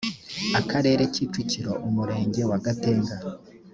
[0.59, 3.15] akarere kicukiro umurenge wa gatenga